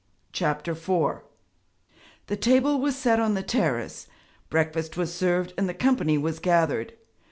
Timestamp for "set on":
2.95-3.35